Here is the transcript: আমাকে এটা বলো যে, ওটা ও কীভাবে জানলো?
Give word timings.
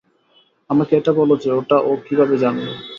আমাকে 0.69 0.93
এটা 0.95 1.11
বলো 1.19 1.33
যে, 1.43 1.49
ওটা 1.51 1.77
ও 1.81 2.01
কীভাবে 2.05 2.35
জানলো? 2.43 2.71